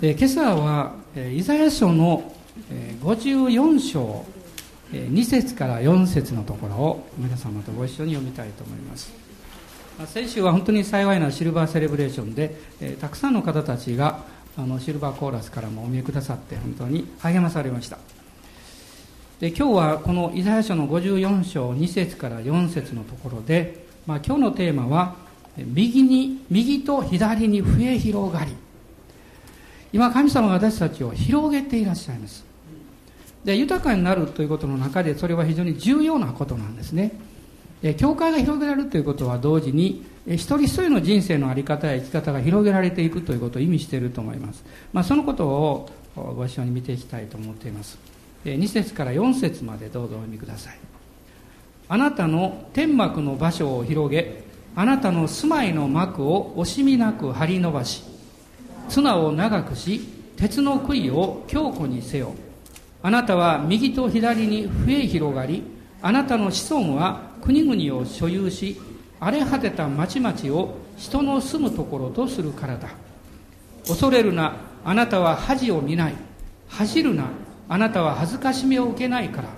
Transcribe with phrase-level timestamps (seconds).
[0.00, 2.32] え今朝は、えイザヤ書の、
[2.70, 4.24] え54章、
[4.92, 9.10] え2節から4節のところを皆様とご一緒に読みたいと思います。
[9.98, 14.24] まあ先週は本当に幸いなシルバーセレブレーションで、えたくさんの方たちが
[14.56, 17.98] あのシルバーコーラスからもお見えくださって本当に励まされました。
[19.40, 25.14] で今日はこのイザヤ書の54章2節から4節のところで、まあ、今日のテーマは
[25.56, 28.52] 右に右と左に増え広がり。
[29.92, 32.44] 今神様が私たちを広げていらっしゃいます。
[33.44, 37.12] で豊かになるということの中でそれは非常に重要なことなんですね。
[37.96, 47.98] 教会が広げられるということは同時に一人一人の人生の在り方や生き方が広げられていくということを意味していると思います、まあ、そのことをご一緒に見ていきたいと思っています。
[48.44, 50.78] 2節から4節までどうぞお読みください。
[51.88, 54.42] あなたの天幕の場所を広げ
[54.74, 58.02] あなたの住まいの幕を惜しみなく張り伸ばし
[58.88, 60.00] 綱を長くし
[60.36, 62.34] 鉄の杭を強固にせよ。
[63.02, 65.62] あなたは右と左に増え広がり
[66.02, 68.76] あなたの子孫は国々を所有し
[69.20, 72.88] 荒れ果てた町々を人の住むところとするからだ。
[73.86, 76.14] 恐れるなあなたは恥を見ない。
[76.68, 77.24] 走るな
[77.68, 79.48] あなたは恥ずかしめを受けないから。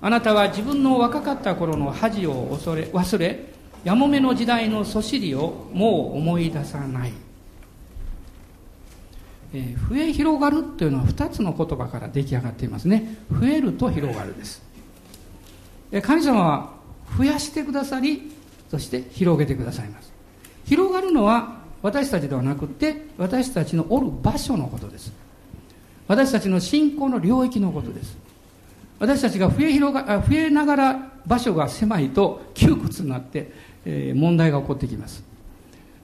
[0.00, 3.46] あなたは自分の若かった頃の恥を恐れ忘れ
[3.84, 7.12] やもめの時代のそしりをもう思い出さない。
[9.52, 13.16] えー、増え広がるというのは2つの言葉から出来上がっていますね。
[13.30, 14.62] 増えると広がるです、
[15.92, 16.72] えー、神様は
[17.16, 18.32] 増やしてくださり
[18.70, 20.12] そして広げてくださいます。
[20.64, 25.12] 広がるのは私たちではなくて私たちのおる場所のことです。
[26.08, 28.16] 私たちの信仰の領域のことです。
[28.98, 33.52] 私たちが増え広が増えながら場所が狭いと窮屈になって、
[33.84, 35.22] えー、問題が起こってきます。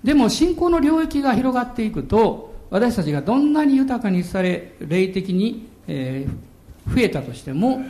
[0.05, 7.83] でも信仰の領域が広がっていくと私たちがどんなに豊かにされ霊的に、増えたとしても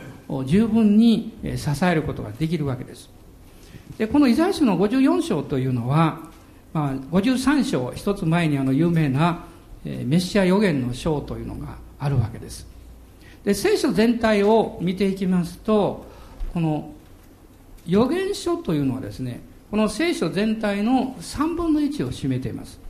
[0.45, 3.09] 十分に支えることができるわけです。
[3.97, 6.19] でこのイザヤ書の54章というのは、
[6.73, 9.45] まあ、53章一つ前にあの有名な、
[9.85, 12.67] えー、メシア予言の章というのがあるわけです。
[13.45, 16.05] で聖書全体を見ていきますと
[16.53, 16.91] この
[17.87, 22.83] 予言書というのはですねこの聖書全体の3分の1を占めています。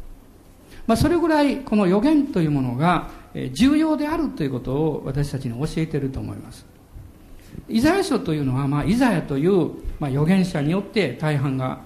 [0.88, 3.10] まあ、それぐらいこの予言というものが
[3.54, 6.66] 重要であるということを私たちに教えていると思います。
[7.70, 11.82] イザヤ書というのは、まあ、イザヤという、まあ、預言者によって大半が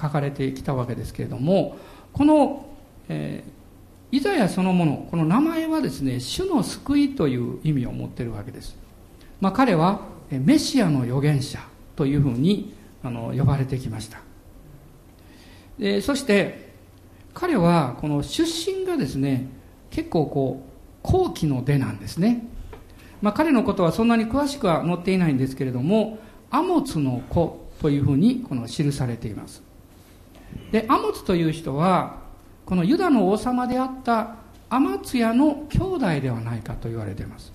[0.00, 1.76] 書かれてきたわけですけれども
[2.12, 2.66] この、
[3.08, 8.76] えー、イザヤそのものこの名前はですね主の救いという意味を持っているわけです、
[9.40, 10.00] まあ、彼は
[10.30, 11.60] メシアの預言者
[11.96, 14.20] というふうにあの呼ばれてきました。
[15.78, 16.63] でそして
[17.34, 19.48] 彼はこの出身がですね
[19.90, 22.46] 結構こう後期の出なんですね、
[23.20, 26.18] まあ、彼のことはそんなに詳しくは載っていないんですけれども
[26.50, 29.62] アモツの子というふうにこの記されています。
[30.70, 32.20] でアモツという人は
[32.64, 34.36] このユダの王様であった
[34.70, 37.52] アマツヤの兄弟ではないかと言われています。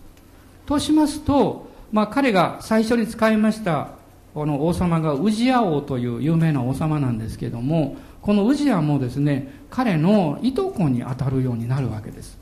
[0.66, 3.89] としますと、まあ、彼が最初に使いました
[4.35, 12.38] この王様がウジヤ王という有名な王様なんですけどもこのウジヤもですね彼のいとこに当たるようになるわけです。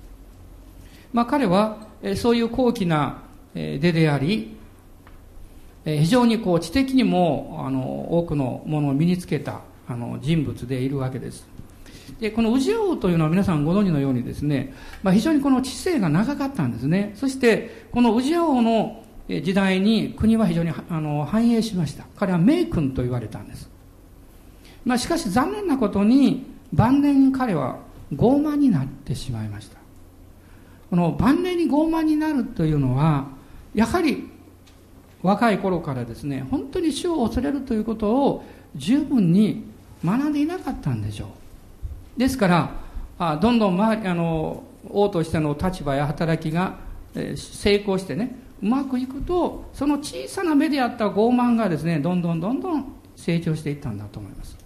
[1.14, 1.78] まあ、彼は、
[2.16, 3.24] そういう高貴な、
[3.54, 4.56] 出であり、
[5.84, 11.48] 非常にこう知的にもあの多くのものを身につけたあの人物でいるわけです。
[12.20, 14.74] でこの宇治王というのは皆さんご存知のようにですね、
[15.04, 23.70] まあ、非常にこの知性が長かったんですねそしてこの宇治王の時代に国は非常にあの繁栄しました彼は名君と言われたんです、
[24.86, 27.80] まあ、しかし残念なことに晩年に彼は
[28.14, 29.78] 傲慢になってしまいました。
[30.90, 33.28] この晩年に傲慢になるというのは
[33.76, 34.30] やはり
[35.22, 38.46] 若い頃からですね本当に死を恐れるということを
[38.76, 39.66] 十分に
[40.06, 41.26] 学んでいなかったんでしょ
[42.16, 42.20] う。
[42.20, 42.72] ですから
[43.20, 46.78] あどんどん、まあ、あの王としての立場や働きが、
[47.16, 54.57] えー、成功してねうまくいくとその小さな目であった傲慢がですねどんどんどんどん成長していったんだと思います、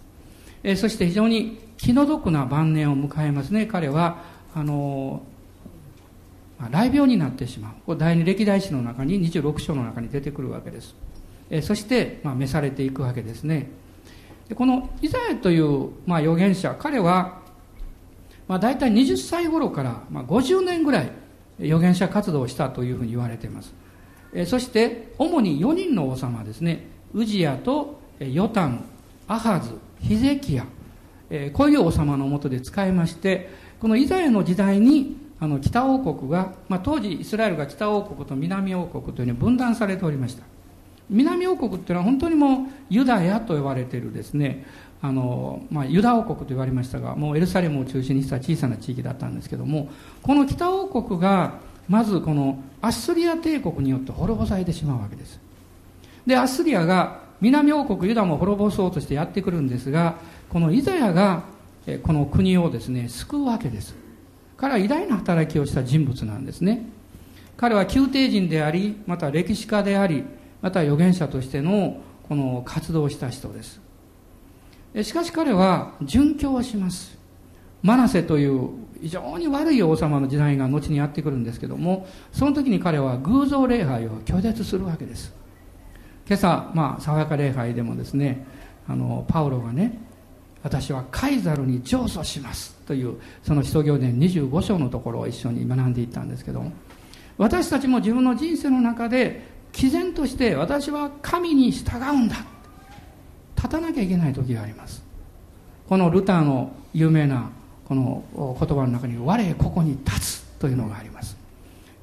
[0.64, 3.66] え、そして非常に気の毒な晩年を迎えますね。
[3.66, 4.22] 彼は
[4.54, 5.22] あの
[6.58, 7.96] 雷病になってしまう。
[7.96, 10.94] 第二歴代史の中に26章の中に出てくるわけです、
[11.50, 13.68] えそして、まあ、召されていくわけですね。
[14.48, 17.40] でこのイザヤという、まあ、預言者彼は、
[18.48, 21.10] まあ、大体20歳頃から、まあ、50年ぐらい
[21.60, 23.72] 預言者活動をしたというふうに言われています、
[24.34, 26.86] えそして主に4人の王様ですね。
[27.12, 28.80] ウジヤとヨタム
[29.32, 30.66] アハズヒゼキヤ
[31.30, 33.48] えこういう王様のもとで使いまして
[33.80, 40.44] このイザヤの時代にあの北王国が、まあ、当時イスラエルが北王国と南王国というに分断されておりました。
[41.10, 42.54] 南王国っていうのは本当にもう
[42.88, 44.64] ユダヤと呼ばれているですね
[45.02, 49.90] あの、まあ、ユダ王国と言われましたがもうエルサレムを中心にした小さな地域だったんですけども
[50.22, 51.58] この北王国が
[51.88, 55.40] まずこのアッスリア帝国によって滅ぼされてしまうわけです。
[56.24, 60.14] でアッスリアが南王国ユダも滅ぼそうとしてやってくるんですが
[60.48, 61.42] このイザヤが
[62.04, 63.94] この国をですね救うわけです。
[64.56, 66.86] 彼は偉大な働きをした人物なんですね。
[67.56, 70.24] 彼は宮廷人でありまた歴史家であり
[70.62, 73.80] また預言者としてのこの活動をした人です。
[75.02, 77.18] しかし彼は殉教をします。
[77.82, 85.41] マナセという非常に悪い王様の時代が後にやってくるんですけどもその時に彼は偶像礼拝を拒絶するわけです。
[86.26, 88.46] 今朝まあ爽やか礼拝でもですね
[88.88, 89.98] あのパウロがね
[90.62, 96.72] 私はカイザルに上訴しますというその使徒行伝25章のところを一緒に学んでいったんですけども
[97.38, 99.42] 私たちも自分の人生の中で
[99.72, 102.36] 毅然として私は神に従うんだ。
[103.56, 105.02] 立たなきゃいけない時があります。
[105.88, 107.50] このルターの有名な
[107.84, 111.36] この言葉の中に「我ここに立つ」というのがあります。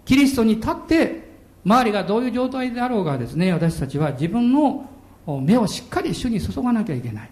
[0.05, 1.28] キリストに立って
[1.65, 4.89] 周りがどういう状態であろうがですね私たちは自分の
[5.41, 7.29] 目をしっかり主に注がなきゃいけない。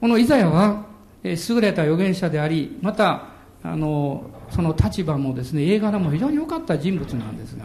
[0.00, 0.84] このイザヤは
[1.22, 3.28] 優れた預言者でありまた
[3.62, 7.64] あのその立場もですね映画も非常に良かった人物なんですが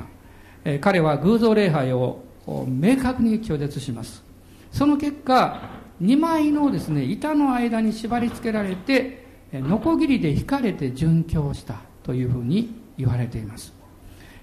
[0.64, 2.24] え彼は偶像礼拝を
[2.68, 4.24] 明確に拒絶します。
[4.72, 5.70] その結果
[6.02, 13.81] 2枚のですね板の間に縛り付けられてノコギリで引かれて殉教したというふうに言われています。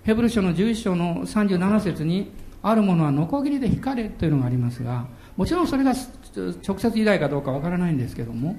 [0.08, 2.32] ヘブル書の11章の37節に
[2.62, 5.06] あるものはノコギリで引かれというのがありますが
[5.37, 5.93] もちろんそれが
[6.66, 8.56] 直接偉大かどうかわからないんですけども、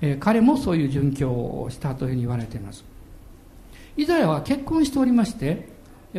[0.00, 2.84] え彼もそういう殉教をしたというふうに言われています。
[3.96, 5.68] イザヤは結婚しておりまして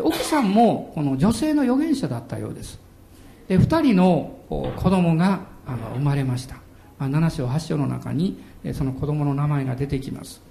[0.01, 2.79] 奥さんもこの女性の預言者だったようです。
[3.49, 6.55] で2人の子供があの生まれました、
[6.99, 8.41] あ、7章8章の中に
[8.73, 10.41] その子供の名前が出てきます。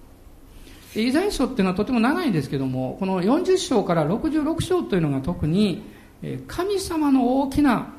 [1.03, 5.83] イザヤ書っていうのはとても長いんですけどもこの40章から66章というのが特に
[6.47, 7.95] 神様の大きな、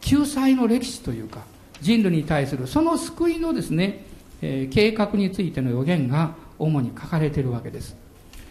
[0.00, 1.40] 救済の歴史というか
[1.80, 4.04] 人類に対するその救いのですね、
[4.40, 7.96] 計画についての予言が主に書かれているわけです。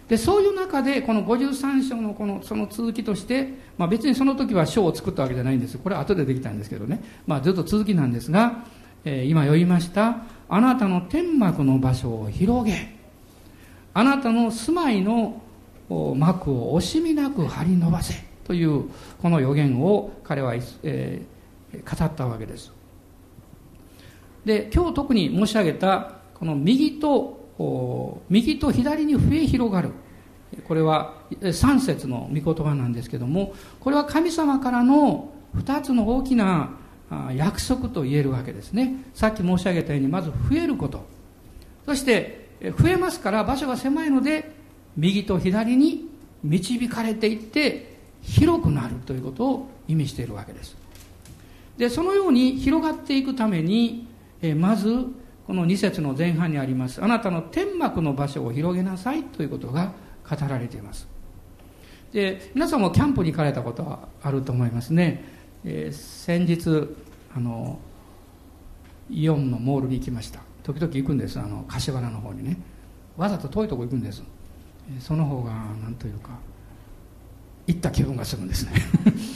[0.08, 3.48] でそういう中でこの53章のこのその続きとして、
[3.78, 5.78] まあ、別にその時は章を作ったわけじゃないんです。
[5.78, 8.66] これは後でできたんですけどね、まあ、ずっと続きなんですが、
[9.06, 10.18] 今読みました。
[10.50, 13.00] あなたの天幕の場所を広げ。
[13.94, 15.42] あなたの住まいの
[15.90, 18.86] 幕を惜しみなく張り伸ばせという
[19.22, 22.72] この予言を彼は、えー、語ったわけです。
[24.46, 27.40] で今日特に申し上げたこの右と
[28.30, 29.92] 右と左に増え広がる。
[30.68, 36.72] これは3節の御言葉なんですけどもこれは神様からの2つの大きな
[37.36, 39.04] 約束と言えるわけですね。
[39.14, 41.06] さっき申し上げたようにまず増えること。
[41.86, 44.52] そして増えますから場所が狭いので
[44.96, 46.10] 右と左に
[46.44, 50.78] 導かれていって広くなるということを意味しているわけです。
[51.78, 54.08] でそのように広がっていくために
[54.42, 55.06] えまず
[55.48, 59.94] この2節の前半にありますあなたの天幕の場所を広げなさいということが
[60.30, 61.08] 語られています。
[62.13, 65.24] で皆さんもキャンプに行かれたことはあると思いますね、
[65.63, 66.89] えー、先日
[67.34, 67.80] あの
[69.10, 70.50] イオンのモールに行きました。
[70.63, 71.39] 時々行くんです。
[71.39, 72.58] あの柏原の方にね。
[73.18, 74.24] わざと遠いとこ行くんです。
[75.00, 75.51] その方が
[75.84, 76.30] 何というか
[77.68, 78.72] 行った気分がするんですね。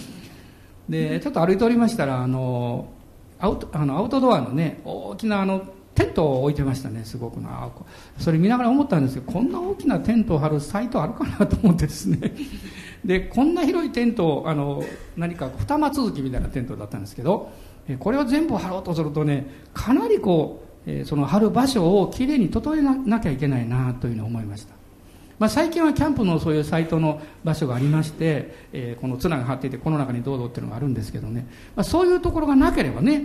[0.90, 2.88] でちょっと歩いておりましたらあの
[3.40, 5.64] アウトあのアウトドアのね大きなあの
[5.96, 7.04] テントを置いてましたね。
[7.06, 7.70] すごくな
[8.20, 12.34] それ見ながら思ったんですけどこんな大きなテントを張るサイトあるかなと思ってですね。
[13.04, 14.84] でこんな広いテントあの
[15.16, 17.52] 何か二間続きみたいなテントだったんですけど
[18.00, 20.65] これを全部張ろうとするとねかなりこう
[21.06, 24.76] その張る場所をきれいに整えなきゃいけないなというふうに思いました。
[25.38, 33.24] まあ、最近はキャンプのそういうサイトの場所がありまして、えー、この綱が張っていてこの中にどうぞっていうのがあるんですけどね、まあ、そういうところがなければね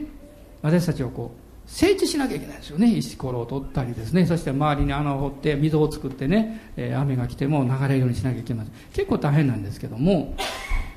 [0.61, 1.41] 私たちはこう
[1.71, 2.93] 整地しなきゃいけないですよね。
[2.93, 4.27] 石ころを取ったりですね。
[4.27, 8.73] そして周りに穴を掘って溝を作ってね、えー、雨が来ても流れるようにしなきゃいけません。
[8.93, 10.35] 結構大変なんですけども。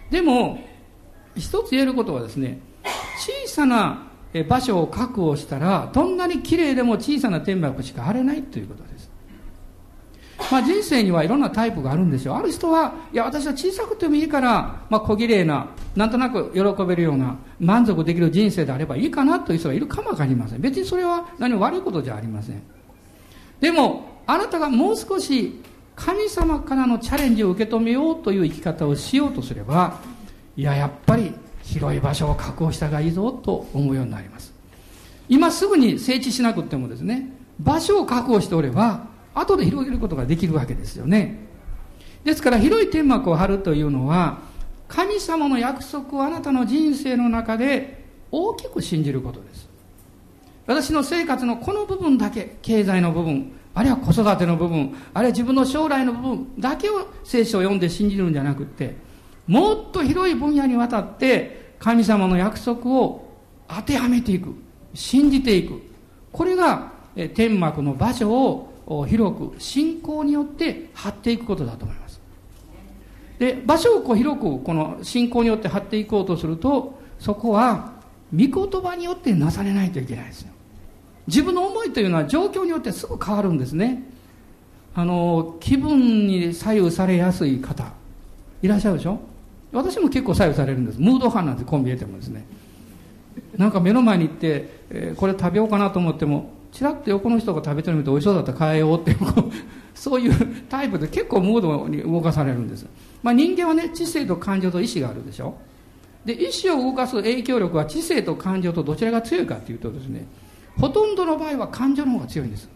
[0.09, 0.59] でも
[1.35, 2.59] 一つ言えることはですね
[3.17, 4.07] 小さな
[4.41, 9.11] 場所を確保したらどんなに綺麗でも小さな天幕しか張れないということです
[10.51, 12.35] まあ、人生にはいろんなタイプがあるんですよ。
[12.35, 20.61] ある人は、いや、私は小さくてもいいから、まあ、小綺麗な、なんとなく喜べるような、満足できる人生であればいいかなという人がいるかもわかりません。
[20.61, 22.61] 別にそれは何も悪いことじゃありません。
[23.61, 25.61] でも、あなたがもう少し
[25.95, 29.99] 神様からのチャレンジを受け止めようという生き方をしようとすれば
[30.55, 31.33] いややっぱり
[31.63, 34.53] 広い場所を確保したがいいぞと思うようになります。
[35.29, 37.29] 今すぐに整地しなくてもですね
[37.59, 41.47] 場所を確保しておれば後で広げることができるわけですよね。
[42.23, 44.39] ですから広い天幕を張るというのは
[44.87, 49.67] 神様の約束をあなたの人生の中で大きく信じることです。
[50.65, 58.95] 私の生活のこの部分だけ経済の部分あるいは子育ての部分あるいは自分の将来の部分だけを聖書を読んで信じるんじゃなくって
[59.47, 63.27] もっと広い分野にわたって神様の約束を
[63.67, 64.53] 当てはめていく
[64.93, 65.81] 信じていく。
[66.31, 66.91] これが
[67.35, 68.31] 天幕の場所
[68.87, 72.21] を広く信仰によって張っていくことだと思います。
[73.39, 77.93] で場所をこう広くこの信仰によって張っていこうとするとそこは
[78.31, 80.51] 御言葉によってなされないといけないですよ。
[81.27, 84.03] 自分の思いというのは状況によってすぐ変わるんですね。
[84.95, 87.93] あの気分に左右されやすい方
[88.61, 89.19] いらっしゃるでしょ？
[89.73, 90.99] 私も結構左右されるんです。
[90.99, 92.45] ムード派なんてこう見えてもですね。
[93.57, 99.17] なんか目の前に行って、えー、これ食べようかなと思ってもちらっと横の人が食べてるの見て美味しそうだったら変えようっていう
[99.93, 100.33] そういう
[100.69, 102.85] タイプで結構ムードに動かされるんです、
[103.21, 105.55] まあ、人間はね知性と感情と意志があるでしょ。
[106.25, 110.25] で意志を動かす影響力は知性と感情とどちらが強いかっていうとですね
[110.79, 112.69] ほとんどの場合は感情の方が強いんです。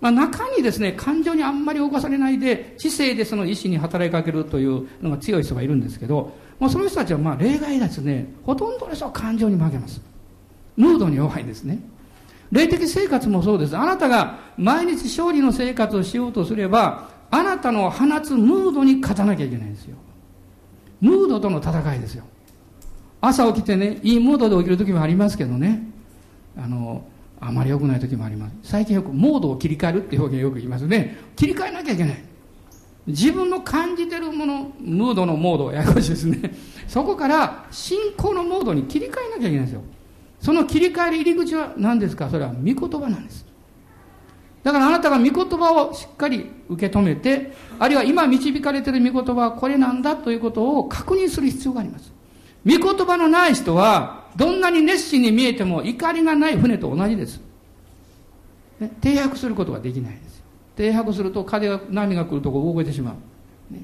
[0.00, 10.00] まあ、中にですね、感情にあんまり動かされないで、知性でその意志に働きかけるというのが強い人がいるんですけど、まあ、その人たちはまあ例外ですね、ほとんどの人は感情に負けます。
[10.76, 11.78] ムードに弱いんですね。
[12.50, 13.76] 霊的生活もそうです。
[13.76, 19.96] あなたが毎日勝利の生活をしようとすれば、あなたの放つムードに勝たなきゃいけないんですよ。
[21.00, 22.24] ムードとの戦いですよ。
[23.20, 25.82] 朝起きてね、いいムードで起きる時もありますけどね。
[26.56, 27.04] あの
[27.40, 28.54] あまり良くない時もあります。
[28.62, 31.16] 最近よくモードを切り替えるって表現よく言いますね。
[31.36, 32.24] 切り替えなきゃいけない。
[33.06, 36.54] 自分の感じてるものムードのモードややこしいですね。
[36.86, 39.82] そこから信仰のモードに切り替えなきゃいけないんですよ。
[40.38, 42.28] その切り替える入り口は何ですか？
[42.28, 43.46] それは御言葉なんです。
[44.62, 52.12] だからあなたが御言葉をしっかり受け止めてあるいは今導かれている御言葉はこれなんだということを確認する必要があります。
[52.66, 57.40] 御言葉のない人はどんなに熱心に見えても怒りがない船と同じです。
[58.78, 60.42] ね、停泊することができないです。
[60.76, 63.14] 停泊すると風が、波が来るとこ動いてしまう。
[63.74, 63.82] ね、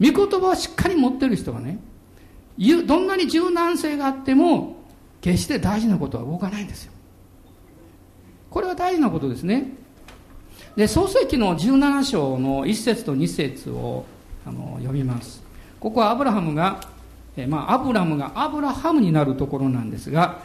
[0.00, 1.78] 御言葉をしっかり持ってる人はね、
[2.86, 4.76] どんなに柔軟性があっても、
[5.20, 6.92] 決して大事なことは動かないんですよ。
[8.50, 9.72] これは大事なことですね。
[10.76, 14.04] で、創世記の17章の1節と2節を
[14.46, 15.42] あの読みます。
[15.80, 16.80] ここはアブラハムが
[17.36, 20.40] えまあ、アブラムがアブラハムになるところなんですが、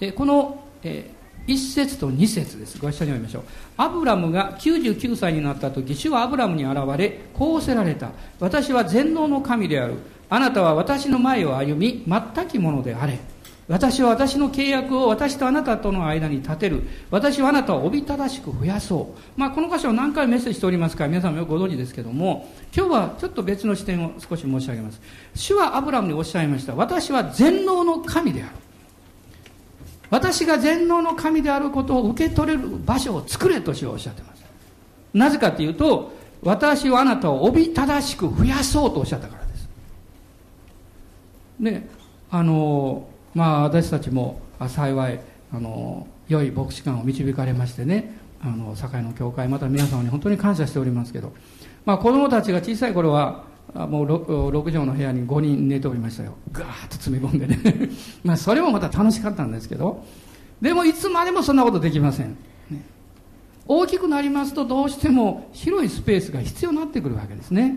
[0.00, 1.10] えこの、え
[1.46, 2.78] 1節と2節です。
[2.78, 3.42] ご一緒に読みましょう。
[3.76, 8.10] アブラムが99歳になった時主はアブラムに現れこうせられた。
[8.38, 9.94] 私は全能の神である。
[10.30, 13.18] あなたは私の前を歩み全きものであれ。
[13.68, 16.82] 私は私の契約を私とあなたとの間に立てる。
[17.10, 19.40] 私はあなたをおびただしく増やそう。
[19.40, 25.00] まあ、この箇所を何回メッセージしておりますから、皆さんもよくご存知ですけども、今日はちょっと別の視点を少し申し上げます。
[25.34, 26.74] 主はアブラムにおっしゃいました。
[26.74, 28.52] 私は全能の神である。
[30.10, 34.44] 私が全能の神であることを受け取れる場所を作れと主はおっしゃってます。
[35.14, 39.68] なぜかというと、私はあなたをおびただしく増やそうとおっしゃったからです。
[41.60, 41.88] ね、
[42.30, 45.20] あのまあ、私たちも幸い
[45.52, 51.32] あの良い牧師館を導かれましてねあの堺の教会また皆様に本当に感謝しておりますけど、
[51.84, 56.34] まあ、子供たちが小さい頃はもう 6, 6畳の部屋に5人寝ておりましたよ。
[56.52, 57.88] ガーッと詰め込んでね。
[58.22, 60.04] まあそれもまた楽しかったんですけど
[60.60, 62.36] でもいつまでもそんなことできません、
[62.70, 62.84] ね、
[63.66, 67.76] 大きくなりますとどうしても広いスペースが必要になってくるわけですね。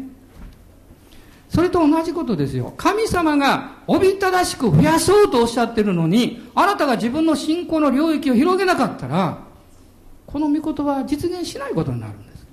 [1.56, 2.74] それと同じことですよ。
[2.76, 9.38] 神様がおびただしく増やそうとおっしゃってるのに、あなたが自分の信仰の領域を広げなかったら、
[10.28, 12.46] この御言葉は実現しないことになるんです。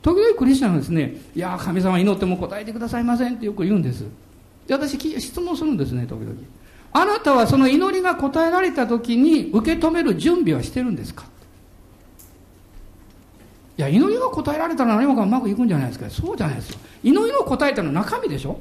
[0.00, 4.04] 時々クリスチャンはですね、いや、神様祈っても答えてくださいませんってよく言うんです。
[4.66, 6.34] で私、質問するんですね、時々。
[6.94, 11.26] あなたはその祈りが答えられた時に受け止める準備はしてるんですか？
[13.76, 16.08] いや、祈りが答えられたら何もかうまくいくんじゃないですか。
[16.08, 16.78] そうじゃないですよ。
[17.02, 18.60] 祈りの答えたのは中身でしょ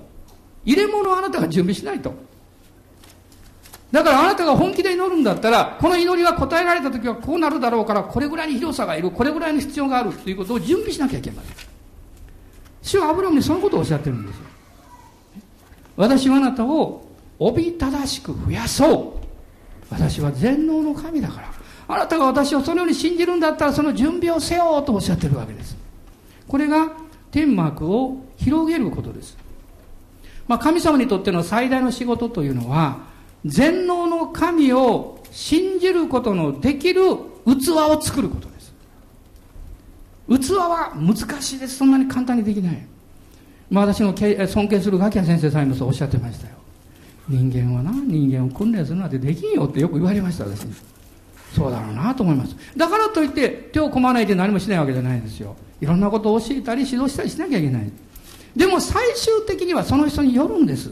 [0.65, 2.13] 入れ物をあなたが準備しないと。
[3.91, 11.55] だからあなたが本気で祈るんだったら、この祈りが答えられた時はこうなるだろうから、これぐらいに広さがいる、これぐらいの必要があるということを準備しなきゃいけません。
[12.82, 14.43] 主はアブラムにそのことをおっしゃってるんですよ。
[15.96, 17.05] 私はあなたを
[17.38, 19.24] おびただしく増やそう。
[19.91, 21.53] 私は全能の神だから。
[21.88, 25.75] あなたが私をそのように信じるんだったらその準備をせよとおっしゃってるわけです。
[26.48, 26.92] これが
[27.32, 29.38] 天幕を広げることです。
[30.48, 33.00] まあ、神様にとっての最大の仕事というのは
[33.46, 37.02] 全能の神を信じることのできる
[37.46, 38.74] 器を作ることです。
[40.50, 41.78] 器は難しいです。
[41.78, 42.86] そんなに簡単にできない。
[43.70, 46.54] まあ、私の尊敬するガキヤ先生さえもそうおっしゃってましたよ。
[47.28, 50.74] 人間はな人間を訓練するなんてできんよってよく言われました私に。
[51.56, 52.56] そうだろうなと思います。
[52.76, 55.56] だからといって手を込まないで何もしないわけじゃないんですよ。
[55.82, 57.92] いろんなことを教えたり指導したりしなきゃいけない。
[58.56, 60.92] でも最終的にはその人によるんです。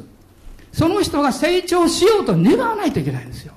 [0.71, 3.53] その人が成長しようと願わないといけないんですよ。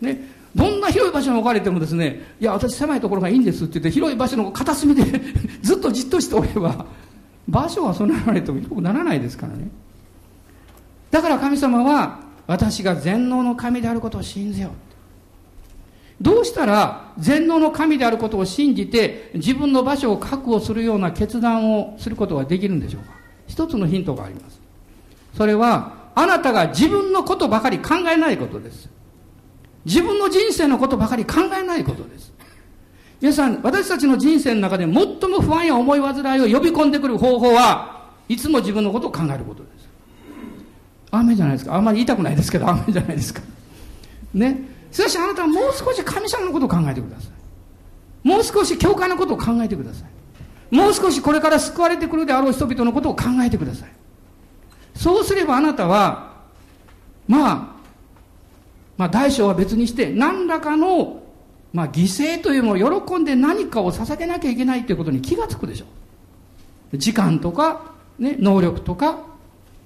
[0.00, 0.40] ね。
[0.54, 5.04] どんな広い場所に置かれてもですねいや私狭いところがいいんですって言って広い場所の片隅で
[5.62, 6.86] ずっとじっとしておれば
[7.46, 9.70] 場所は備えられてもよくならないですからね。
[11.10, 14.70] だから神様は私が全能の神であることを信じよう。
[16.20, 23.12] どうしたら全能の神であることを信じて自分の場所を確保するような決断をすることができるんでしょうか？
[23.46, 24.60] 一つのヒントがあります
[25.36, 28.88] それはあなたが自分のことばかり考えないことです
[29.84, 32.32] 自分の人生のことばかり考えないことです
[33.22, 39.88] 皆さん、私たちの人生の中で最も不安や思い煩いを呼び込んでくる方法は、いつも自分のことを考えることです。
[41.10, 41.74] 雨じゃないですか？
[41.74, 43.42] あんまり言いたくないですけど、雨じゃないですか？
[44.32, 44.69] ね？
[44.90, 48.28] しかしあなたはもう少し神様のことを考えてください。
[48.28, 50.74] もう少し教会のことを考えてください。
[50.74, 53.88] もう少しこれから救われてくるであろう人々のことを考えてください。
[54.94, 56.34] そうすればあなたは、
[57.26, 57.56] まあ、
[58.96, 61.20] まあ大小は別にして、何らかの
[61.72, 65.86] まあ、犠牲というものを喜んで何かを捧げなきゃいけないということに気がつくでしょ
[66.92, 66.98] う。
[66.98, 69.20] 時間とか、ね、能力とか、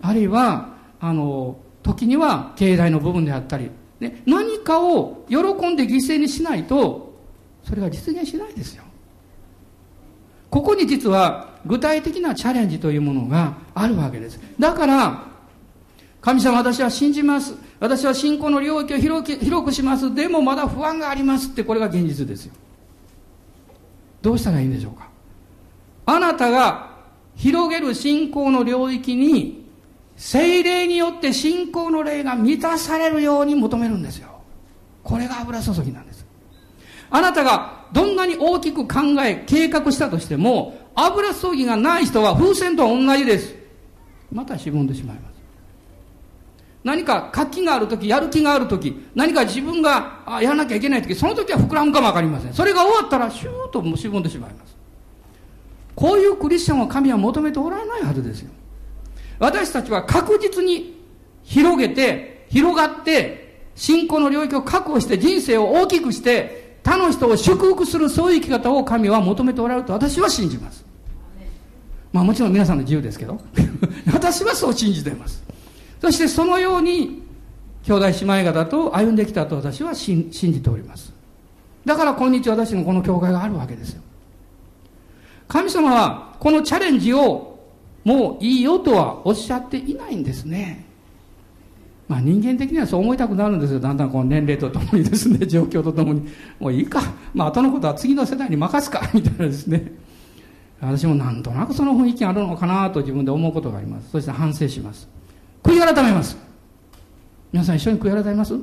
[0.01, 0.69] あるいは、
[1.01, 3.71] あの、時には経済の部分であったり、
[4.05, 7.15] ね、何かを喜んで犠牲にしないと、
[7.65, 8.85] それが実現しないですよ。
[10.51, 14.39] ここに実は具体的なチャレンジというものがあるわけです。
[14.59, 15.25] だから、
[16.21, 17.55] 神様私は信じます。
[17.81, 20.15] 私は信仰の領域を広く広くします。
[20.15, 22.55] でもまだ不安がありますってこれが現実ですよ。
[24.23, 25.09] どうしたらいいんでしょうか。
[26.07, 26.95] あなたが
[27.37, 29.64] 広げる信仰の領域に
[30.17, 34.29] 精霊によって信仰の霊が満たされるように求めるんですよ。
[35.03, 36.25] これが油注ぎなんです。
[37.11, 43.55] あなたがどんなに大きく考え、計画したとしても、油注ぎがない人は風船と同じです。
[44.33, 45.35] またしぼんでしまいます。
[46.83, 52.53] 何か活気がある時、やる気がある時、何か自分がやらなきゃいけない時、その時は膨らむかもわかりません。
[52.53, 54.77] それが終わったらシューッともしぼんでしまいます。
[55.95, 58.51] こういうクリスチャンを神は求めておられないはずですよ。
[59.39, 61.03] 私たちは確実に
[61.43, 70.85] 広げて、広がって、信仰の領域を確保して人生を大きくして、他の人を祝福するそういう生き方を神は求めておられると私は信じます。
[72.13, 73.41] まあもちろん皆さんの自由ですけど、
[74.13, 75.43] 私はそう信じています。
[76.01, 77.25] そしてそのように
[77.85, 81.13] 兄弟姉妹方と歩んできたと私は信じております
[81.85, 84.03] だから今日私のこの教会があるわけですよ
[85.49, 87.54] 神様はこのチャレンジを
[88.05, 90.85] もういいよとはおっしゃっていないんですね
[92.07, 93.81] まあ人間的にはそう思いたくなるんですよ。
[93.81, 96.29] だんだんこの年齢とともにですね、 状況とともに。
[96.61, 97.01] もういいか。
[97.33, 99.09] まあ後のことは次の世代に任すか。
[99.15, 99.91] みたいなですね。
[100.83, 104.11] 私もなんとなくその雰囲気あるのかなと自分で思うことがあります。
[104.11, 105.09] そして反省します。
[105.63, 106.37] 悔い改めます
[107.51, 108.55] 皆さん一緒に悔い改めます？
[108.55, 108.59] い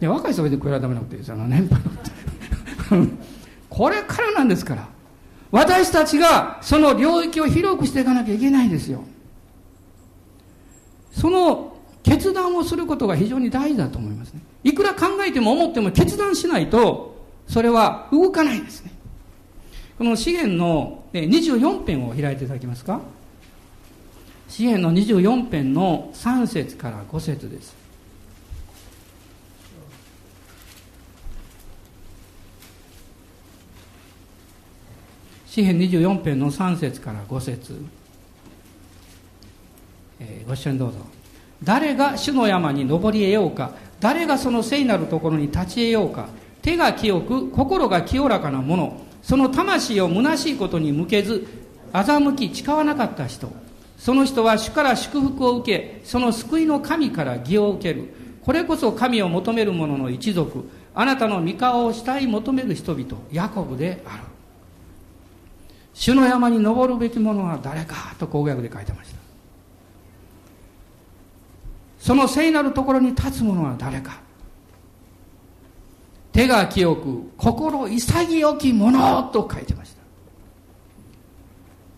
[0.00, 3.06] や若い人は別に悔い改めなくていいですよ年配の
[3.68, 4.88] これからなんですから
[5.54, 9.04] 私たちがその領域を広くしていかなきゃいけないんですよ。
[11.12, 14.40] その決断をすることが非常に大事だと思いますね。
[14.64, 17.14] いくら考えても思っても決断しないと
[17.46, 18.90] それは動かないんですね。
[19.96, 23.00] この資源の24編を開いていただけますか？
[24.48, 27.83] 詩篇の24編の3節から5節です。
[35.54, 37.80] 詩篇24編の3節から5節、
[40.18, 40.98] えー、ご一緒にどうぞ。
[41.62, 43.70] 誰が主の山に登り得ようか。
[44.00, 46.26] 誰がその聖なるところに立ち得ようか。
[46.60, 51.46] 手が清く心が清らかな者その魂を虚しいことに向けず
[51.92, 53.52] 欺き誓わなかった人。
[53.96, 58.12] その人は主から祝福を受け、その救いの神から義を受ける。
[58.42, 64.33] これこそ神を求める者の一族、あなたの御顔を慕い求める人々、ヤコブである。
[65.94, 69.18] 主の山に登るべき者は誰かと公約で書いてました。
[71.98, 74.24] その聖なるところに立つ者は誰か。
[76.34, 80.02] 手が清く心潔きものと書いてました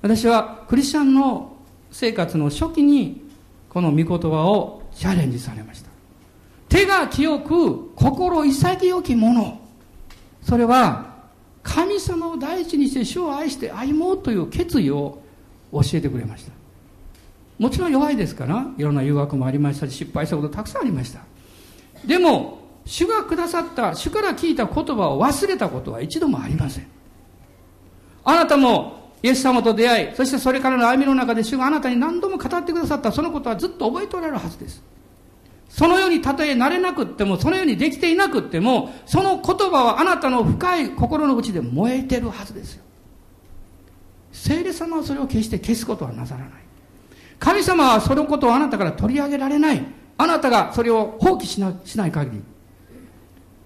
[0.02, 1.56] 私はクリスチャンの
[1.90, 3.22] 生活の初期に
[3.70, 5.88] この御言葉をチャレンジされました
[6.68, 9.58] 手が清く心潔きもの
[10.42, 11.15] それは
[11.66, 15.18] 神様を第一にして主を愛して歩もうという決意を
[15.72, 16.52] 教えてくれました。
[17.58, 21.20] もちろん弱いですからいろんな誘惑もありましたし失敗したことたくさんありました。
[22.06, 26.86] でも主がくださった主から聞いた言葉を忘れたことは一度もありません。
[28.22, 34.82] あなたもイエス様と出会いそしてそれからの歩みの中で主があなたに何度も語ってくださったそのことはずっと覚えておられるはずです。
[35.76, 42.82] そのようにたとえなれなくっても、そのようにできていなくっても、その言葉はあなたの深い心の内で燃えてるはずですよ。
[44.32, 46.50] 聖霊様はそれを決して消すことはなさらない。
[47.38, 49.84] 神様はそのことをあなたから取り上げられない。
[50.16, 52.42] あなたがそれを放棄しなしない限り、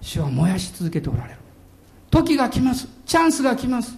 [0.00, 1.36] 主は燃やし続けておられる。
[2.10, 2.88] 時が来ます。
[3.06, 3.96] チャンスが来ます。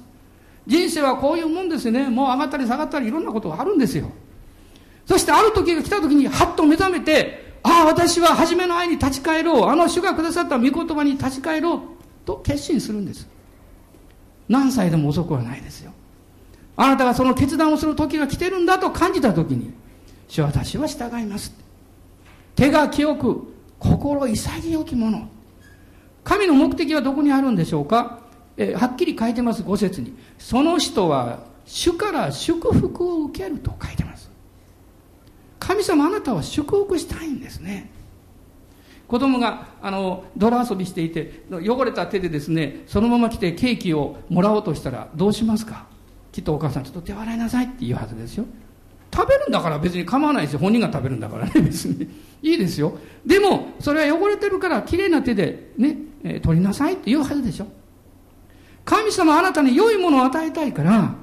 [0.67, 2.11] 人生はこういうもんですね。
[2.11, 4.11] もう上がったり下がったりいろんなことがあるんですよ。
[5.07, 9.69] そしてある時が来た時にハッと目覚めて、ああ、私は初めの愛に立ち返ろう。
[9.69, 11.81] あの主がくださった御言葉に立ち返ろう。
[12.25, 13.29] と決心するんです。
[14.49, 15.93] 何歳でも遅くはないですよ。
[16.77, 19.73] あなたがその決断をする時が来てるんだと感じた時に、
[20.29, 21.53] 主は私は従います。
[22.55, 25.29] 手が清く、心潔きもの。
[26.25, 28.21] 神の目的はどこにあるんでしょうか
[28.57, 30.15] えはっきり書いてます、五節に。
[30.39, 34.12] その人は主から祝福を受けると書いてます。
[35.63, 37.89] 神様あなたは祝福したいんですね。
[39.07, 45.87] 子供があの泥遊びしていて汚れた手でですねそのまま来てケーキをもらおうとしたらどうしますか？
[46.33, 48.45] きっとお母さんちょっと手を洗いなさいって言うはずですよ。
[49.15, 50.59] 食べるんだから別に構わないですよ。
[50.59, 52.09] 本人が食べるんだからね 別に。
[52.43, 52.99] いいですよ。
[53.25, 57.67] でもそれは汚れてるからきれいな手でね、え、取りなさいって言うはずでしょ。
[58.85, 61.15] 神様あなたに良いものを与えたいから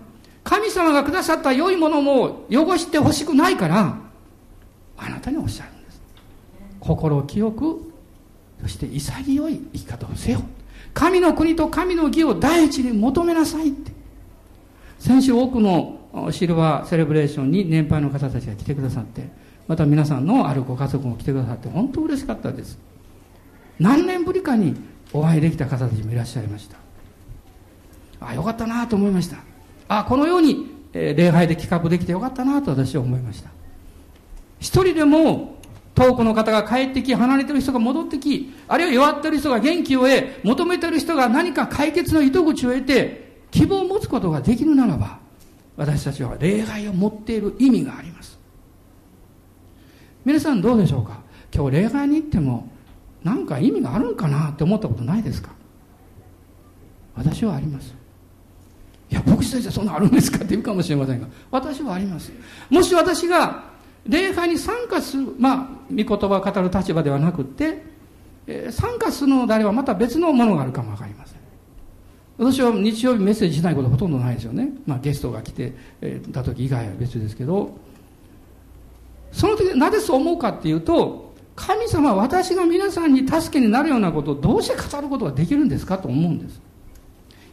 [0.46, 3.98] 神様がくださった良いものも汚してほしくないから
[5.00, 6.02] あなたにおっしゃるんです。
[6.80, 7.94] 心清く
[8.62, 10.42] そして潔い生き方をせよ。
[10.94, 13.92] 神の国と神の義を第一に求めなさいって。
[15.00, 19.30] 先週多くのシルバーセレブレーションに年配の方たちが来てくださって
[19.68, 22.78] また皆さんのあるご家族も来てくださって本当嬉しかったです。
[23.80, 24.76] 何年ぶりかに
[25.14, 26.78] お会いできた方たちもいらっしゃいました。
[28.20, 29.38] ああよかったなと思いました。
[29.88, 33.50] ああこのように、礼拝で企画できてよかったなと私は思いました。
[34.60, 35.58] 一人でも
[35.96, 45.20] 遠くの方が帰ってき、離れてる人が戻ってき、あるいは弱ってる人が元気を得、求めてる人が何か解決の糸口を得て、希望を持つことができるならば、
[45.76, 48.38] 私たちは礼拝を持っている意味があります。
[50.26, 51.22] 皆さんどうでしょうか？
[51.54, 52.70] 今日礼拝に行っても、
[53.24, 55.52] 何か意味があるんかなって思ったことないですか？
[57.16, 57.96] 私はあります。
[59.10, 60.38] いや、牧師先生そんなあるんですか？
[60.38, 62.32] って言うかもしれませんが、私はあります。
[62.70, 63.69] もし私が
[64.10, 67.84] 礼拝に参加する、まあ、御言葉を語る立場ではなくて、
[68.48, 71.40] えー、参加するのであればまた別のものがあるかもわかりません。
[72.40, 74.70] 私は日曜日メッセージしないことほとんどないですよね。
[74.88, 77.78] まあ、ゲストが来て、えー、た時以外は別ですけど、
[79.32, 86.62] その時なぜそう思うかっていうと、神様は私が皆さんに助けになるようなことをどうして語ることができるんですかと思うんです。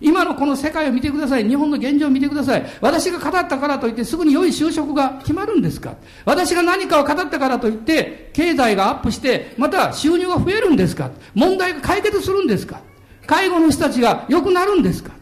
[0.00, 1.48] 今のこの世界を見てください。
[1.48, 2.66] 日本の現状を見てください。
[2.80, 5.96] 私が語ったからといってすぐに良い就職が決まるんですか？
[6.24, 11.10] 私が何かを語ったからといって経済がアップしてまた収入が増えるんですか？
[11.34, 12.80] 問題が解決するんですか？
[13.26, 15.12] 介護の人たちが良くなるんですか？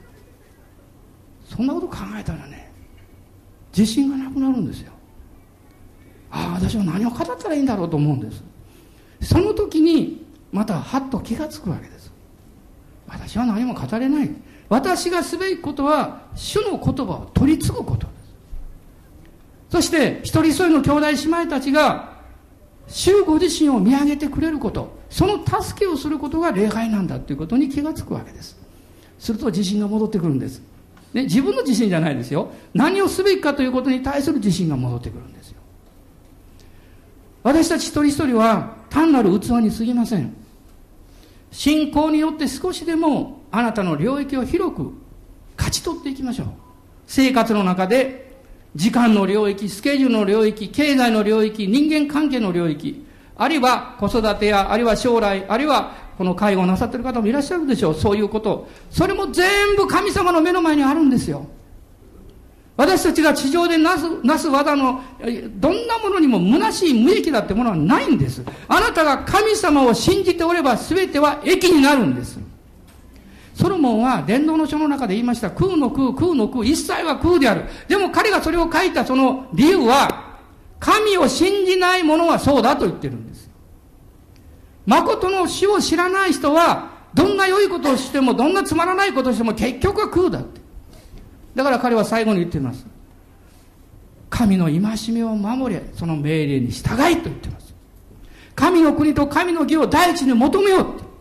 [1.44, 2.72] そんなこと考えたらね、
[3.76, 4.92] 自信がなくなるんですよ。
[6.32, 8.42] ああ、私は何を語ったらいいんだろうと思うんです。
[9.22, 12.12] その時にまたはっと気がつくわけです。
[13.06, 14.30] 私は何も語れない。
[14.74, 19.70] 私がすべきことは主の言葉を取り継ぐことです。
[19.70, 22.12] そして一人一人の兄弟姉妹たちが
[22.88, 24.98] 主ご自身を見上げてくれること。
[25.10, 28.58] その助けをすることが礼拝なんだということに気がつくわけです。
[29.20, 30.60] すると自信が戻ってくるんです、
[31.12, 32.50] ね、自分の自信じゃないですよ。
[32.74, 35.58] 何をすべきかということに対する自信が戻ってくるんですよ。
[37.44, 40.34] 私たち一人一人は単なる器に過ぎません。
[41.52, 44.92] 信仰によって少しでもあなたの領域を広く
[45.56, 46.46] 勝ち取っていきましょう。
[47.06, 48.34] 生活の中で
[48.74, 57.94] 時間の領域、スケジュールの領域、経済の領域、人間関係の領域、あるいは子育てや、あるいは将来、あるいはこの介護をなさってる方もいらっしゃるでしょう。
[57.94, 58.66] そういうこと。
[58.90, 61.46] それも全部神様の目の前にあるんですよ。
[62.76, 65.00] 私たちが地上でなす、なす技の、
[65.60, 68.42] どんなものにも虚しい無益だってものはないんです。
[68.66, 72.40] あなたが神様を信じておれば全ては益になるんです。
[73.54, 75.50] ソロモンは伝道の書の中で言いました。
[75.50, 77.64] 空の空、空の空、一切は空である。
[77.88, 80.38] でも彼がそれを書いたその理由は、
[80.80, 83.48] 神を信じない者はそうだと言ってるんです。
[84.86, 90.60] 誠の死を知らない人は、どんな良いことをしても、どんなつまらないことをしても、結局は空だって。
[91.54, 92.84] だから彼は最後に言っています。
[94.28, 94.80] 神の戒
[95.12, 97.72] めを守れ、その命令に従いと言ってます。
[98.56, 101.13] 神の国と神の義を第一に求めようって。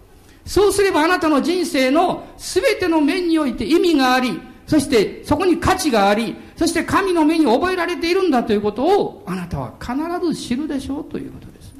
[0.45, 9.93] そうすればあなたの人生の全ての面において意味があり、そしてそこに価値があり、そして神の目に覚えられているんだということをあなたは必
[10.34, 11.73] ず知るでしょうということです。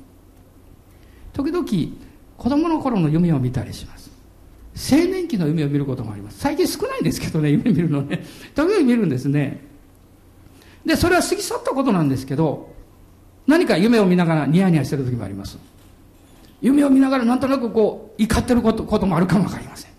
[1.34, 1.66] 時々
[2.38, 4.12] 子供の頃の夢を見たりします。
[4.76, 6.40] 青年期の夢を見ることもあります。
[6.40, 8.26] 最近少ないんですけどね、夢見るのね。
[8.56, 9.62] 時々見るんですね。
[10.86, 12.74] で、それは過ぎ去ったことなんですけど、
[13.46, 15.58] 何か夢を見ながらニヤニヤしてる時もあります。
[16.64, 19.92] 夢を見ながらなんとなくこう怒ってることこともあるかもわかりません。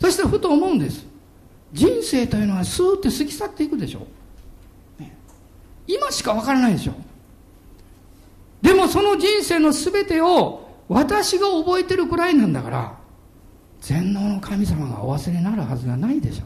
[0.00, 1.06] そしてふと思うんです。
[1.72, 4.06] 人生というのはスーッて過ぎ去っていくでしょ、
[4.98, 5.14] ね、
[5.86, 6.94] 今しかわからないでしょ。
[8.62, 12.96] でもその人生の全てを私が覚えてるくらいなんだから
[13.82, 16.44] 全能の神様がお忘れになるはずがないでしょ。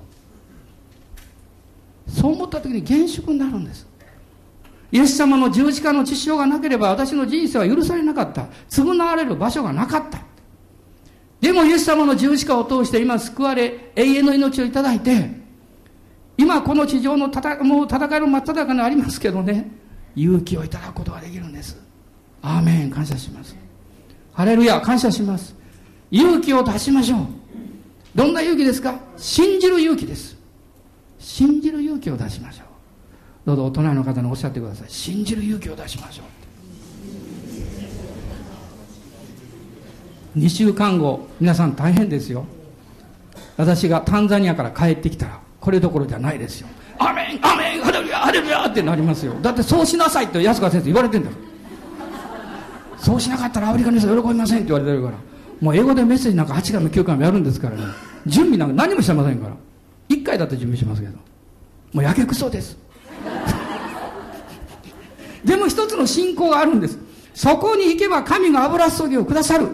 [2.11, 3.87] そう思った時に厳粛になるんです。
[4.93, 8.47] イエス様の十字架の血潮がなければ私の人生は許されなかった。
[8.69, 10.19] 償われる場所がなかった。
[11.41, 15.31] でもイエス様の十字架を通して今救われ、永遠の命をいただいて、
[16.37, 19.71] 今この地上の戦もう戦いの真っ只中にありますけどね、
[20.17, 21.79] 勇気をいただくことができるんです。
[22.43, 23.57] アーメン、感謝します。
[24.33, 25.55] ハレルヤ、感謝します。
[26.11, 27.27] 勇気を出しましょう。
[28.15, 28.99] どんな勇気ですか？
[29.17, 30.37] 信じる勇気です。
[31.19, 32.70] 信じる勇気を出しましょう。
[33.47, 34.89] どうぞ大人の方におっしゃってください。
[34.91, 36.23] 信じる勇気を出しましょ
[40.37, 40.39] う。
[40.39, 42.45] 2週間後皆さん大変ですよ。
[43.57, 46.69] 私がタンザニアから帰ってきたらこれどころじゃないですよ。
[46.99, 49.35] アメンアメンハレルヤハレルヤってなりますよ。
[49.41, 55.17] だってそうしなさいって安川先生言われてんだからそうしなかったらアフリカの人は喜びませんって言われてるから。
[55.61, 57.83] もう英語でメッセージなんか8回も9回もやるんですからね。
[58.27, 59.57] 準備なんか何もしてませんから。
[60.09, 61.19] 1回だって準備しますけど。
[61.93, 62.79] もうやけくそです。
[65.45, 66.99] でも一つの信仰があるんです。
[67.35, 69.69] そこに行けば神が油注ぎをくださる。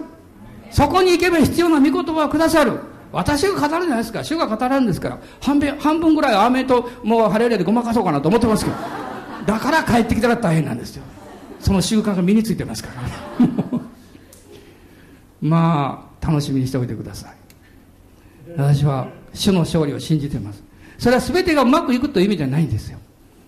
[0.71, 2.79] そこに行けば必要な御言葉をくださる。
[3.13, 4.23] 私が語るじゃないですか。
[4.23, 5.19] 主が語るんですから。
[5.41, 8.77] 半分、半分ぐらいアメともう晴れれでごまかそうかなと思ってますけど。
[9.47, 11.03] だから帰ってきたら大変なんですよ。
[11.61, 12.91] その習慣が身についてますか
[13.41, 13.47] ら。
[15.41, 17.31] まあ、楽しみにしておいてください。
[18.57, 20.63] 私は主の勝利を信じてます。
[20.99, 22.99] それは全てがうまくいくという意味じゃないんですよ。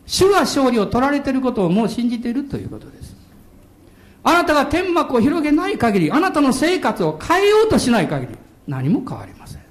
[0.09, 3.15] 主が勝利を取られていることをもう信じているということです。
[4.25, 8.35] あなたが天幕を広げない限り、あなたの生活を変えようとしない限り、
[8.67, 9.63] 何も変わりません。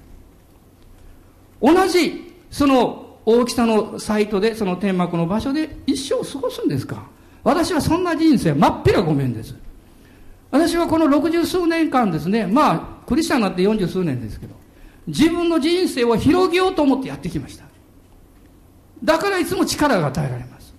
[1.60, 7.04] 同じ、その大きさのサイトで、その天幕の場所で一生過ごすんですか？
[7.42, 9.54] 私はそんな人生、まっぴらごめんです。
[10.50, 14.54] 私はこの六十数年間ですね、まあ、クリスチャンになって四十数年ですけど、
[15.06, 17.67] 自分の人生を広げようと思ってやってきました。
[19.02, 20.74] だからいつも力が与えられます。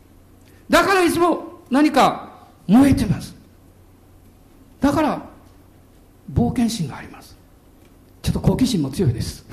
[0.70, 2.30] だからいつも何か
[2.68, 3.36] 燃えてます。
[4.80, 5.22] だから
[6.34, 7.38] 冒険心があります。
[8.22, 9.46] ちょっと好奇心も強いです。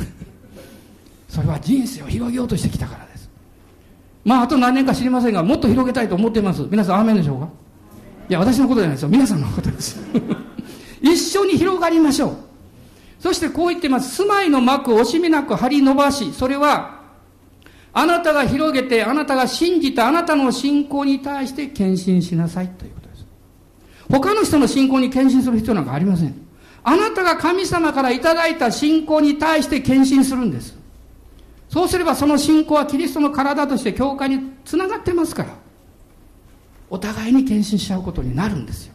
[1.29, 3.29] それは人生を広げようとしてきたからです。
[4.25, 6.67] まあ、あと何年か知りませんが、もっと広げたいと思っています。
[6.71, 7.49] 皆さん、アーメンでしょうか？
[8.29, 9.09] いや、私のことじゃないですよ。
[9.09, 10.01] 皆さんのことです。
[11.01, 12.37] 一緒に広がりましょう。
[13.21, 14.17] そしてこう言ってます。
[14.17, 16.96] 住まいの幕を惜しみなく張り伸ばし、それは
[17.99, 23.27] あなたが広げて、あなたが信じたあなたの信仰に対して献身しなさいということです。
[24.11, 26.35] 他の人の信仰に献身する必要なんかありません。
[26.85, 30.77] あなたが神様からいただいた信仰に対して献身するんです。
[31.71, 35.55] そうすればその信仰はキリストの体として教会につながってますから、
[36.91, 38.95] お互いに献身しちゃうことになるんですよ。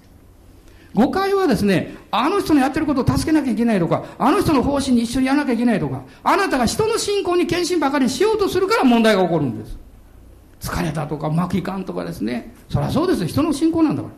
[0.93, 9.77] 誤解はですね、あの人のやってることを助けなきゃいけないとか、あの人の方針に一緒にやらなきゃいけないとか、あなたが人の信仰に献身ばかりしようとするから問題が起こるんです。
[10.60, 12.54] 疲れたとか、うまくいかんとかですね。
[12.69, 13.27] そりゃそうですよ。
[13.27, 14.13] 人の信仰なんだから。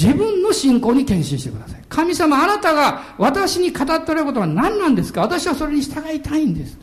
[0.00, 1.84] 自分の信仰に献身してください。
[1.88, 5.22] 神様、あなたが私に語っておられることは何なんですか？
[5.22, 6.78] 私はそれに従いたいんです。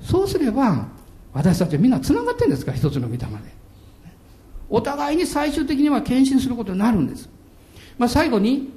[0.00, 0.86] そうすれば、
[1.32, 2.72] 私たちはみんな繋がってるんですか？
[2.72, 3.26] 一つの御霊で。
[4.68, 7.28] お互いに最終的には献身することになるんです。
[7.98, 8.72] まあ、最後に、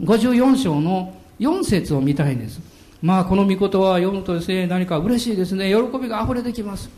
[0.00, 2.60] 54章の4節を見たいんです。
[3.00, 5.72] まあ、この御言葉を読むとですね、何か嬉しいですね。
[5.72, 6.90] 喜びが溢れてきます。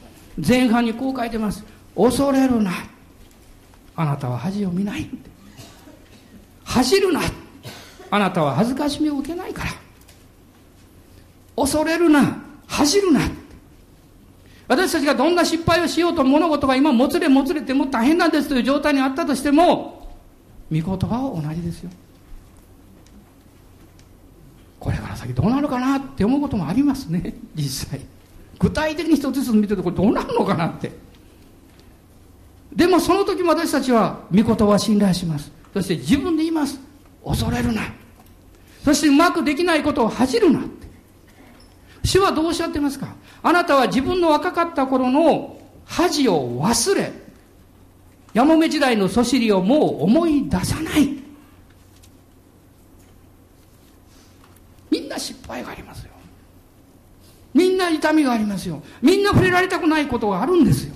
[0.46, 1.64] 前半にこう書いてます。
[1.96, 2.72] 恐れるな。
[3.96, 5.08] あなたは恥を見ない。
[6.64, 7.20] 走るな。
[8.14, 9.70] あなたは恥ずかしみを受けないから
[11.56, 13.22] 恐れるな恥じるな
[14.66, 20.09] 私たちがどんな失敗をしようと物事が今もつれもつれても大変なんですという状態にあったとしても
[20.70, 21.90] 御言葉は同じですよ。
[24.81, 27.35] これから先どうなるかなって思うこともありますね。
[27.55, 28.00] 実際。
[28.59, 30.92] 具体的に一つずつ見てるとこれどうなるのかなって。
[32.74, 35.53] でもその時も私たちは御言葉を信頼します。
[35.72, 36.81] そして自分で言います。
[37.24, 37.83] 恐れるな。
[38.85, 40.87] そしてうまくできないことを恥じるなって。
[42.05, 43.14] 主はどうおっしゃってますか？
[43.44, 47.12] あなたは自分の若かった頃の恥を忘れ
[48.33, 51.22] やもめ時代のそしりをもう思い出さない。
[54.90, 56.11] みんな失敗がありますよ。
[57.52, 58.83] みんな痛みがありますよ。
[59.02, 60.94] みんな触れられたくないことがあるんですよ。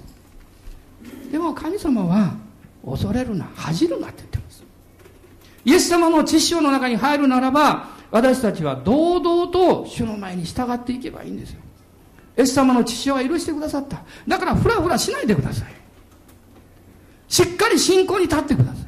[1.31, 2.35] でも神様は
[2.83, 4.65] 恐れるな恥じるなって言ってます。
[5.67, 11.61] イエス様の知識の中に入るならば私たちは堂々と主の前に従っていけばいいんですよ。
[12.39, 14.05] エス様の父親は許してくださった。
[14.27, 15.73] だからふらふらしないでください。
[17.27, 18.87] しっかり信仰に立ってください。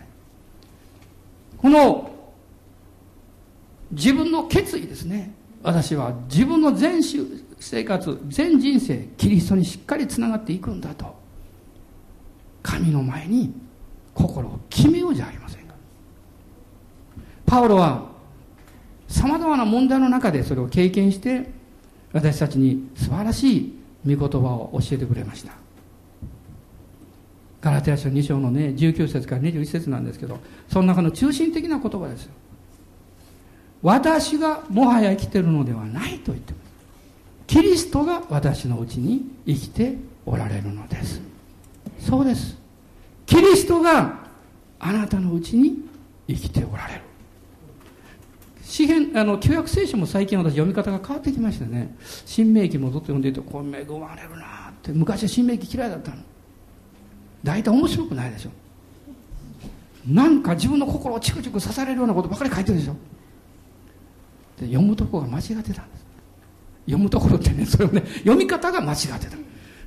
[1.58, 2.10] この
[3.90, 5.34] 自分の決意ですね。
[5.64, 11.18] 私は自分の全生活全人生キリストにしっかりつながっていくんだと。
[12.62, 13.52] 神の前に
[14.14, 15.74] 心を決めようじゃありませんか。
[17.46, 18.08] パウロは
[19.08, 21.58] さまざまな問題の中でそれを経験して
[22.12, 23.74] 私たちに素晴らしい
[24.06, 25.52] 御言葉を教えてくれました。
[27.60, 32.24] ガラテヤ書2章のね19節から21節なんですけどその中の中心的な言葉です。
[32.24, 32.32] よ
[33.82, 36.70] 私がもはや生きてるのではないと言ってます。
[37.46, 41.20] キリストが私のうちに生きておられるのです。
[41.98, 42.56] そうです。
[43.26, 44.20] キリストが
[44.78, 45.76] あなたのうちに
[46.28, 47.09] 生きておられる。
[48.70, 51.92] 詩篇あの旧約聖書も最近私読み方が変わってきましたね。
[52.24, 54.92] 新明記もずっと読んでいてこう恵まれるなって。
[54.92, 56.18] 昔は新明記嫌いだったの。
[57.42, 58.50] 大体面白くないでしょ。
[60.06, 62.94] なんか自分の心をチクチク刺されるようなことばかり書いてるでしょ。
[64.60, 66.06] で読むとこが間違ってたんです。
[66.86, 69.36] 読むところってねそれをね読み方が間違ってた。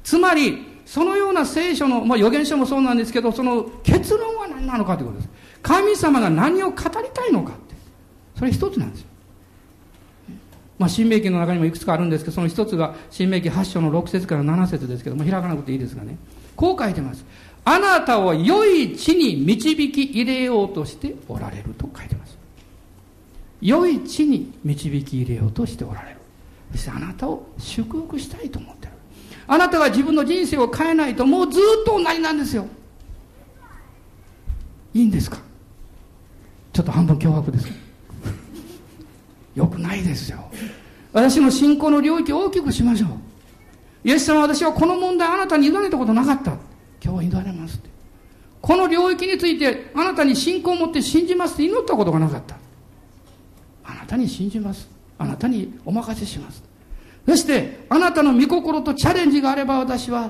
[0.03, 5.29] つまりそのような聖書の、まあ、預言書もそうなんですけどその結論は何なのかということです。
[5.61, 7.62] 神様が何を語りたいのか。
[8.43, 9.07] それ一つなんですよ。
[10.77, 16.17] まあ、新明記の中にもいくつかあるんですけどその一つが新明記8章の6節から7節ですけども開かなくていいですがね。
[16.57, 17.23] こう書いてます。
[17.63, 22.37] あなたを良い地に導き入れようとしておられると書いてます。
[23.61, 26.17] 良い地に導き入れようとしておられる。
[26.73, 28.91] そしてあなたを祝福したいと思ってる。
[29.47, 32.67] あなたが自分の人生を変えないともうずっと同じなんですよ。
[34.93, 35.37] いいんですか？
[36.73, 37.92] ちょっと半分脅迫です。
[39.55, 40.49] よくないですよ。
[41.11, 43.09] 私の信仰の領域を大きくしましょう。
[44.03, 46.51] イエス様私はこの問題あなたに委ねたことなかった。
[47.03, 47.89] 今日は委ねますって。
[48.61, 52.57] この領域についてあなたに信仰を持って信じますって祈ったことがなかった。
[53.83, 54.89] あなたに信じます。
[55.17, 56.63] あなたにお任せします。
[57.27, 60.29] そしてあなたの御心とチャレンジがあれば私は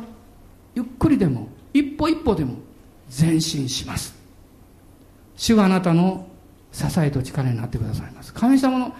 [0.75, 2.55] ゆっくりでも一歩一歩でも
[3.19, 4.15] 前進します。
[5.35, 6.27] 主があなたの
[6.71, 8.33] 支えと力になってくださいます。
[8.33, 8.95] 神様の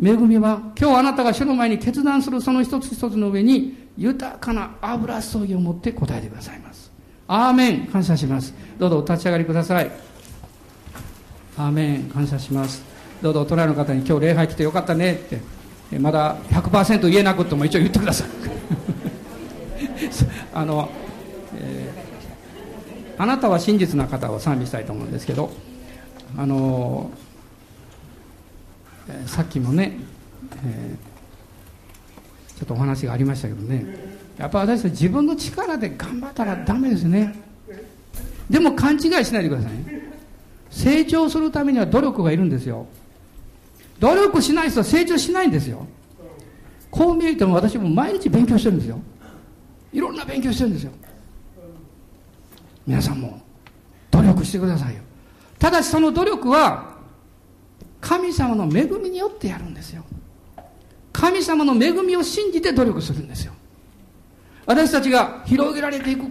[0.00, 6.92] 恵みは今日あなたが主の前に決断するその一つ一つの上に豊かな油注ぎを持って答えてくださいます。
[7.26, 7.86] アーメン。
[7.88, 8.54] 感謝します。
[8.78, 9.90] どうぞお立ち上がりください。
[11.56, 12.04] アーメン。
[12.04, 12.84] 感謝します。
[13.20, 15.14] どうぞお隣の方に今日礼拝来てよかったね。
[15.14, 15.40] って。
[15.98, 18.28] まだ100%言えなくても一応言ってください。
[20.54, 20.88] あの、
[21.56, 25.50] えー、あなたは真実な方を賛美したいと思うんですけど
[26.36, 27.10] あの
[29.26, 29.98] さっきもね、
[30.64, 33.86] えー、ちょっとお話がありましたけどね。
[34.38, 37.34] やっぱ私たち自分の力で頑張ったらダメですね。
[38.48, 39.72] でも勘違いしないでください
[40.70, 42.86] 成長するためには努力がいるんですよ。
[43.98, 45.86] 努力しない人は成長しないんですよ。
[46.90, 48.98] こう見えても私も毎日勉強してるんですよ。
[49.92, 50.92] いろんな勉強してるんですよ。
[52.86, 53.40] 皆さんも
[54.10, 55.02] 努力してくださいよ。
[55.58, 56.87] ただしその努力は
[58.00, 60.04] 神様の恵みによってやるんですよ。
[61.12, 63.52] 神様の恵みを信じて努力するんですよ。
[64.66, 66.24] 私たちが広げられていく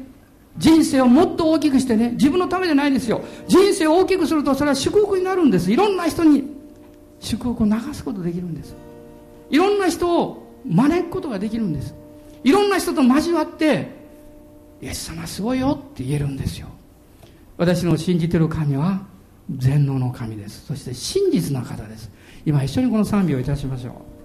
[0.57, 3.21] 人生をもっと大きくしてね自分のためじゃないですよ。
[3.47, 5.71] 人生を大きくするとそれは祝福になるんです。
[5.71, 6.55] いろんな人に
[7.19, 8.75] 祝福を流すことできるんです。
[9.49, 11.93] いろんな人を招くことができるんです。
[12.43, 13.89] いろんな人と交わって
[14.81, 16.67] イエス様すごいよって言えるんですよ。
[17.57, 19.01] 私の信じてる神は
[19.49, 20.65] 全能の神です。
[20.65, 22.11] そして真実な方です。
[22.45, 24.16] 今一緒にこの賛美をいたしましょう。